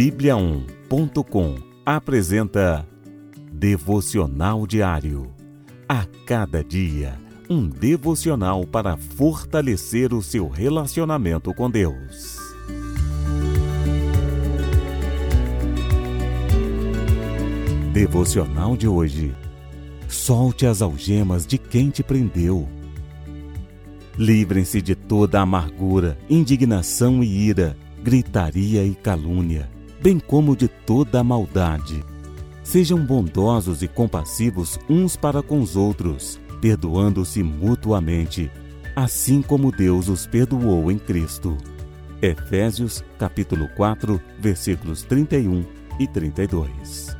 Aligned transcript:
Bíblia1.com 0.00 1.56
apresenta 1.84 2.88
Devocional 3.52 4.66
Diário. 4.66 5.30
A 5.86 6.06
cada 6.24 6.64
dia, 6.64 7.20
um 7.50 7.68
devocional 7.68 8.66
para 8.66 8.96
fortalecer 8.96 10.14
o 10.14 10.22
seu 10.22 10.48
relacionamento 10.48 11.52
com 11.52 11.70
Deus. 11.70 12.38
Devocional 17.92 18.78
de 18.78 18.88
hoje. 18.88 19.36
Solte 20.08 20.64
as 20.64 20.80
algemas 20.80 21.46
de 21.46 21.58
quem 21.58 21.90
te 21.90 22.02
prendeu. 22.02 22.66
Livrem-se 24.16 24.80
de 24.80 24.94
toda 24.94 25.42
amargura, 25.42 26.16
indignação 26.30 27.22
e 27.22 27.48
ira 27.48 27.76
gritaria 28.02 28.82
e 28.82 28.94
calúnia, 28.94 29.68
bem 30.02 30.18
como 30.18 30.56
de 30.56 30.66
toda 30.66 31.20
a 31.20 31.24
maldade. 31.24 32.02
Sejam 32.62 33.04
bondosos 33.04 33.82
e 33.82 33.88
compassivos 33.88 34.78
uns 34.88 35.16
para 35.16 35.42
com 35.42 35.60
os 35.60 35.76
outros, 35.76 36.40
perdoando-se 36.60 37.42
mutuamente, 37.42 38.50
assim 38.96 39.42
como 39.42 39.72
Deus 39.72 40.08
os 40.08 40.26
perdoou 40.26 40.90
em 40.90 40.98
Cristo. 40.98 41.56
Efésios 42.22 43.04
capítulo 43.18 43.68
4, 43.76 44.20
versículos 44.38 45.02
31 45.02 45.64
e 45.98 46.06
32. 46.06 47.16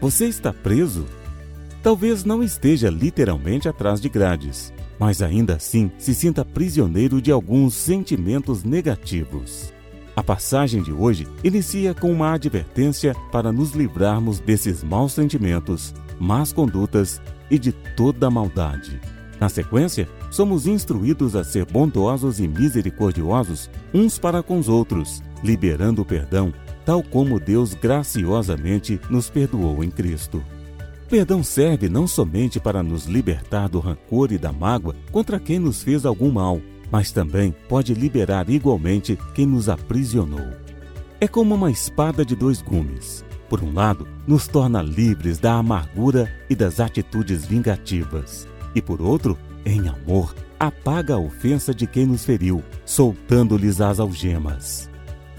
Você 0.00 0.26
está 0.26 0.52
preso? 0.52 1.06
Talvez 1.82 2.24
não 2.24 2.42
esteja 2.42 2.88
literalmente 2.88 3.68
atrás 3.68 4.00
de 4.00 4.08
grades, 4.08 4.72
mas 4.98 5.20
ainda 5.20 5.56
assim 5.56 5.90
se 5.98 6.14
sinta 6.14 6.44
prisioneiro 6.44 7.20
de 7.20 7.30
alguns 7.30 7.74
sentimentos 7.74 8.64
negativos. 8.64 9.73
A 10.16 10.22
passagem 10.22 10.80
de 10.80 10.92
hoje 10.92 11.26
inicia 11.42 11.92
com 11.92 12.12
uma 12.12 12.32
advertência 12.32 13.14
para 13.32 13.50
nos 13.50 13.72
livrarmos 13.72 14.38
desses 14.38 14.84
maus 14.84 15.12
sentimentos, 15.12 15.92
más 16.20 16.52
condutas 16.52 17.20
e 17.50 17.58
de 17.58 17.72
toda 17.72 18.30
maldade. 18.30 19.00
Na 19.40 19.48
sequência, 19.48 20.08
somos 20.30 20.68
instruídos 20.68 21.34
a 21.34 21.42
ser 21.42 21.64
bondosos 21.64 22.38
e 22.38 22.46
misericordiosos 22.46 23.68
uns 23.92 24.16
para 24.16 24.42
com 24.42 24.58
os 24.58 24.68
outros, 24.68 25.20
liberando 25.42 26.02
o 26.02 26.04
perdão, 26.04 26.54
tal 26.86 27.02
como 27.02 27.40
Deus 27.40 27.74
graciosamente 27.74 29.00
nos 29.10 29.28
perdoou 29.28 29.82
em 29.82 29.90
Cristo. 29.90 30.44
Perdão 31.08 31.42
serve 31.42 31.88
não 31.88 32.06
somente 32.06 32.60
para 32.60 32.82
nos 32.82 33.06
libertar 33.06 33.68
do 33.68 33.80
rancor 33.80 34.32
e 34.32 34.38
da 34.38 34.52
mágoa 34.52 34.94
contra 35.10 35.40
quem 35.40 35.58
nos 35.58 35.82
fez 35.82 36.06
algum 36.06 36.30
mal, 36.30 36.60
mas 36.90 37.10
também 37.10 37.54
pode 37.68 37.94
liberar 37.94 38.48
igualmente 38.48 39.18
quem 39.34 39.46
nos 39.46 39.68
aprisionou. 39.68 40.46
É 41.20 41.28
como 41.28 41.54
uma 41.54 41.70
espada 41.70 42.24
de 42.24 42.36
dois 42.36 42.60
gumes. 42.60 43.24
Por 43.48 43.62
um 43.62 43.72
lado, 43.72 44.06
nos 44.26 44.48
torna 44.48 44.82
livres 44.82 45.38
da 45.38 45.54
amargura 45.54 46.30
e 46.48 46.54
das 46.54 46.80
atitudes 46.80 47.44
vingativas, 47.44 48.48
e 48.74 48.82
por 48.82 49.00
outro, 49.00 49.38
em 49.64 49.88
amor, 49.88 50.34
apaga 50.58 51.14
a 51.14 51.18
ofensa 51.18 51.74
de 51.74 51.86
quem 51.86 52.06
nos 52.06 52.24
feriu, 52.24 52.62
soltando-lhes 52.84 53.80
as 53.80 54.00
algemas. 54.00 54.90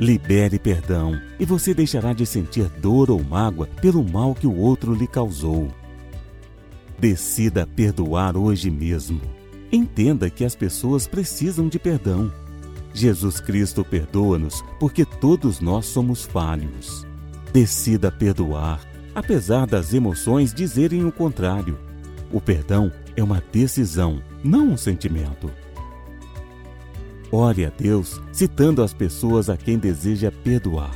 Libere 0.00 0.58
perdão 0.58 1.20
e 1.38 1.44
você 1.44 1.72
deixará 1.72 2.12
de 2.12 2.26
sentir 2.26 2.68
dor 2.80 3.10
ou 3.10 3.22
mágoa 3.22 3.66
pelo 3.80 4.02
mal 4.02 4.34
que 4.34 4.46
o 4.46 4.56
outro 4.56 4.94
lhe 4.94 5.06
causou. 5.06 5.68
Decida 6.98 7.66
perdoar 7.66 8.36
hoje 8.36 8.70
mesmo. 8.70 9.20
Entenda 9.72 10.28
que 10.28 10.44
as 10.44 10.54
pessoas 10.54 11.06
precisam 11.06 11.66
de 11.66 11.78
perdão. 11.78 12.30
Jesus 12.92 13.40
Cristo 13.40 13.82
perdoa-nos 13.82 14.62
porque 14.78 15.02
todos 15.02 15.60
nós 15.60 15.86
somos 15.86 16.24
falhos. 16.24 17.06
Decida 17.54 18.12
perdoar, 18.12 18.86
apesar 19.14 19.66
das 19.66 19.94
emoções 19.94 20.52
dizerem 20.52 21.06
o 21.06 21.10
contrário. 21.10 21.78
O 22.30 22.38
perdão 22.38 22.92
é 23.16 23.24
uma 23.24 23.42
decisão, 23.50 24.22
não 24.44 24.72
um 24.72 24.76
sentimento. 24.76 25.50
Ore 27.30 27.64
a 27.64 27.70
Deus 27.70 28.20
citando 28.30 28.82
as 28.82 28.92
pessoas 28.92 29.48
a 29.48 29.56
quem 29.56 29.78
deseja 29.78 30.30
perdoar. 30.30 30.94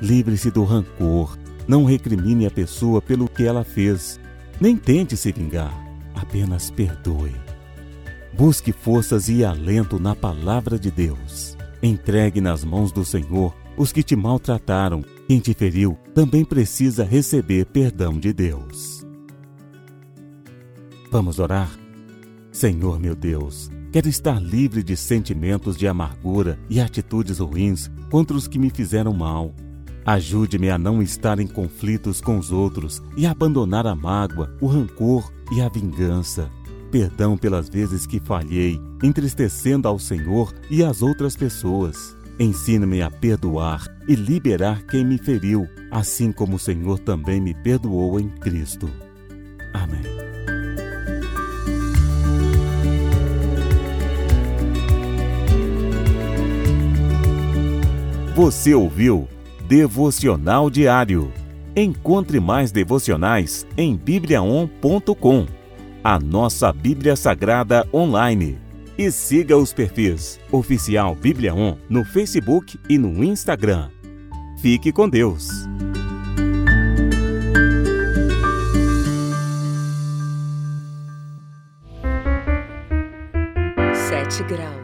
Livre-se 0.00 0.48
do 0.48 0.62
rancor. 0.62 1.36
Não 1.66 1.84
recrimine 1.84 2.46
a 2.46 2.50
pessoa 2.50 3.02
pelo 3.02 3.28
que 3.28 3.44
ela 3.44 3.64
fez. 3.64 4.20
Nem 4.60 4.76
tente 4.76 5.16
se 5.16 5.32
vingar. 5.32 5.74
Apenas 6.14 6.70
perdoe. 6.70 7.49
Busque 8.32 8.72
forças 8.72 9.28
e 9.28 9.44
alento 9.44 9.98
na 9.98 10.14
palavra 10.14 10.78
de 10.78 10.90
Deus. 10.90 11.56
Entregue 11.82 12.40
nas 12.40 12.64
mãos 12.64 12.92
do 12.92 13.04
Senhor 13.04 13.54
os 13.76 13.92
que 13.92 14.02
te 14.02 14.14
maltrataram. 14.16 15.02
Quem 15.26 15.40
te 15.40 15.54
feriu 15.54 15.98
também 16.14 16.44
precisa 16.44 17.04
receber 17.04 17.66
perdão 17.66 18.18
de 18.18 18.32
Deus. 18.32 19.06
Vamos 21.10 21.38
orar? 21.38 21.70
Senhor 22.52 22.98
meu 22.98 23.14
Deus, 23.14 23.70
Quero 23.92 24.08
estar 24.08 24.40
livre 24.40 24.84
de 24.84 24.96
sentimentos 24.96 25.76
de 25.76 25.88
amargura 25.88 26.56
e 26.68 26.80
atitudes 26.80 27.40
ruins 27.40 27.90
contra 28.08 28.36
os 28.36 28.46
que 28.46 28.56
me 28.56 28.70
fizeram 28.70 29.12
mal. 29.12 29.52
Ajude-me 30.06 30.70
a 30.70 30.78
não 30.78 31.02
estar 31.02 31.40
em 31.40 31.46
conflitos 31.46 32.20
com 32.20 32.38
os 32.38 32.52
outros 32.52 33.02
e 33.16 33.26
abandonar 33.26 33.88
a 33.88 33.94
mágoa, 33.96 34.56
o 34.60 34.68
rancor 34.68 35.32
e 35.50 35.60
a 35.60 35.68
vingança. 35.68 36.48
Perdão 36.90 37.36
pelas 37.36 37.68
vezes 37.68 38.06
que 38.06 38.18
falhei, 38.18 38.80
entristecendo 39.02 39.86
ao 39.86 39.98
Senhor 39.98 40.52
e 40.68 40.82
às 40.82 41.02
outras 41.02 41.36
pessoas. 41.36 42.16
Ensina-me 42.38 43.02
a 43.02 43.10
perdoar 43.10 43.86
e 44.08 44.14
liberar 44.14 44.82
quem 44.86 45.04
me 45.04 45.18
feriu, 45.18 45.68
assim 45.90 46.32
como 46.32 46.56
o 46.56 46.58
Senhor 46.58 46.98
também 46.98 47.40
me 47.40 47.54
perdoou 47.54 48.18
em 48.18 48.28
Cristo. 48.28 48.90
Amém. 49.72 50.02
Você 58.34 58.74
ouviu 58.74 59.28
Devocional 59.68 60.70
Diário. 60.70 61.30
Encontre 61.76 62.40
mais 62.40 62.72
devocionais 62.72 63.66
em 63.76 63.94
bibliaon.com, 63.94 65.46
a 66.02 66.18
nossa 66.18 66.72
Bíblia 66.72 67.16
Sagrada 67.16 67.86
online. 67.92 68.58
E 68.96 69.10
siga 69.10 69.56
os 69.56 69.72
perfis 69.72 70.38
Oficial 70.52 71.14
Bíblia 71.14 71.54
On 71.54 71.76
no 71.88 72.04
Facebook 72.04 72.78
e 72.88 72.98
no 72.98 73.24
Instagram. 73.24 73.88
Fique 74.60 74.92
com 74.92 75.08
Deus. 75.08 75.48
Sete 83.94 84.42
graus. 84.44 84.79